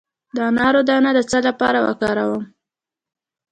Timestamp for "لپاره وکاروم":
1.47-2.43